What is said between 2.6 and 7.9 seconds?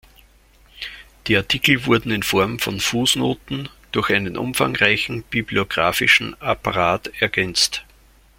Fußnoten durch einen umfangreichen bibliographischen Apparat ergänzt.